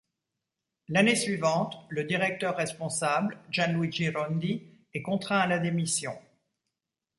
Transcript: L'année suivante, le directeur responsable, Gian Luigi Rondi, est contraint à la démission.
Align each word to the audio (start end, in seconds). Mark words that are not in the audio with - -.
L'année 0.87 1.15
suivante, 1.15 1.77
le 1.89 2.03
directeur 2.05 2.57
responsable, 2.57 3.37
Gian 3.51 3.77
Luigi 3.77 4.09
Rondi, 4.09 4.63
est 4.95 5.03
contraint 5.03 5.37
à 5.41 5.45
la 5.45 5.59
démission. 5.59 6.17